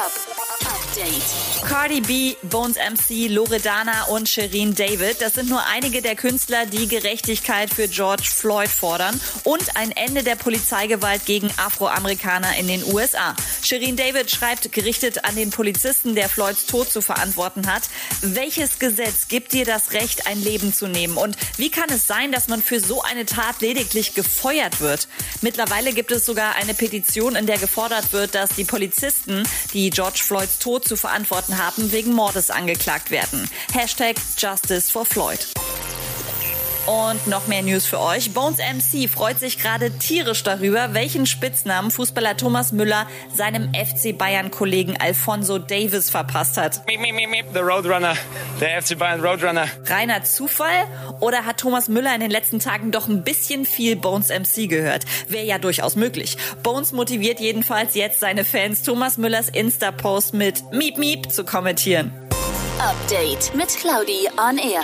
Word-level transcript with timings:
Hip-Hop 0.00 0.50
Update. 0.62 1.68
Cardi 1.68 2.00
B, 2.00 2.34
Bones 2.48 2.76
MC, 2.76 3.28
Loredana 3.28 4.04
und 4.04 4.30
Shireen 4.30 4.74
David, 4.74 5.20
das 5.20 5.34
sind 5.34 5.50
nur 5.50 5.62
einige 5.66 6.00
der 6.00 6.16
Künstler, 6.16 6.64
die 6.64 6.88
Gerechtigkeit 6.88 7.68
für 7.68 7.86
George 7.86 8.24
Floyd 8.24 8.68
fordern 8.68 9.20
und 9.44 9.76
ein 9.76 9.90
Ende 9.92 10.22
der 10.22 10.36
Polizeigewalt 10.36 11.26
gegen 11.26 11.50
Afroamerikaner 11.58 12.56
in 12.56 12.68
den 12.68 12.82
USA. 12.84 13.34
Shireen 13.70 13.94
David 13.94 14.28
schreibt 14.28 14.72
gerichtet 14.72 15.24
an 15.24 15.36
den 15.36 15.50
Polizisten, 15.50 16.16
der 16.16 16.28
Floyds 16.28 16.66
Tod 16.66 16.90
zu 16.90 17.00
verantworten 17.00 17.72
hat, 17.72 17.84
welches 18.20 18.80
Gesetz 18.80 19.28
gibt 19.28 19.52
dir 19.52 19.64
das 19.64 19.92
Recht, 19.92 20.26
ein 20.26 20.42
Leben 20.42 20.74
zu 20.74 20.88
nehmen? 20.88 21.16
Und 21.16 21.36
wie 21.56 21.70
kann 21.70 21.88
es 21.88 22.04
sein, 22.08 22.32
dass 22.32 22.48
man 22.48 22.64
für 22.64 22.80
so 22.80 23.00
eine 23.02 23.26
Tat 23.26 23.60
lediglich 23.60 24.14
gefeuert 24.14 24.80
wird? 24.80 25.06
Mittlerweile 25.40 25.92
gibt 25.92 26.10
es 26.10 26.26
sogar 26.26 26.56
eine 26.56 26.74
Petition, 26.74 27.36
in 27.36 27.46
der 27.46 27.58
gefordert 27.58 28.12
wird, 28.12 28.34
dass 28.34 28.56
die 28.56 28.64
Polizisten, 28.64 29.44
die 29.72 29.90
George 29.90 30.18
Floyds 30.20 30.58
Tod 30.58 30.88
zu 30.88 30.96
verantworten 30.96 31.56
haben, 31.56 31.92
wegen 31.92 32.12
Mordes 32.12 32.50
angeklagt 32.50 33.12
werden. 33.12 33.48
Hashtag 33.72 34.16
Justice 34.36 34.90
for 34.90 35.06
Floyd. 35.06 35.46
Und 36.86 37.26
noch 37.26 37.46
mehr 37.46 37.62
News 37.62 37.86
für 37.86 38.00
euch. 38.00 38.32
Bones 38.32 38.58
MC 38.58 39.08
freut 39.08 39.38
sich 39.38 39.58
gerade 39.58 39.90
tierisch 39.90 40.42
darüber, 40.42 40.94
welchen 40.94 41.26
Spitznamen 41.26 41.90
Fußballer 41.90 42.36
Thomas 42.36 42.72
Müller 42.72 43.06
seinem 43.34 43.72
FC 43.74 44.16
Bayern-Kollegen 44.16 44.96
Alfonso 44.98 45.58
Davis 45.58 46.10
verpasst 46.10 46.56
hat. 46.56 46.86
Meep, 46.86 47.00
meep, 47.00 47.14
meep, 47.14 47.30
meep, 47.30 47.46
the 47.52 47.60
Roadrunner, 47.60 48.14
der 48.60 48.82
FC 48.82 48.98
Bayern 48.98 49.20
Roadrunner. 49.20 49.66
Reiner 49.86 50.24
Zufall? 50.24 50.86
Oder 51.20 51.44
hat 51.44 51.58
Thomas 51.60 51.88
Müller 51.88 52.14
in 52.14 52.20
den 52.20 52.30
letzten 52.30 52.60
Tagen 52.60 52.90
doch 52.90 53.08
ein 53.08 53.24
bisschen 53.24 53.66
viel 53.66 53.96
Bones 53.96 54.30
MC 54.30 54.68
gehört? 54.68 55.04
Wäre 55.28 55.44
ja 55.44 55.58
durchaus 55.58 55.96
möglich. 55.96 56.36
Bones 56.62 56.92
motiviert 56.92 57.40
jedenfalls 57.40 57.94
jetzt 57.94 58.20
seine 58.20 58.44
Fans, 58.44 58.82
Thomas 58.82 59.18
Müllers 59.18 59.48
Insta-Post 59.48 60.34
mit 60.34 60.72
Miep 60.72 60.98
Miep 60.98 61.30
zu 61.30 61.44
kommentieren. 61.44 62.12
Update 62.78 63.54
mit 63.54 63.68
Claudi 63.68 64.26
on 64.38 64.56
Air. 64.56 64.82